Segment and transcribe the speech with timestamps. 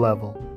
[0.00, 0.49] level.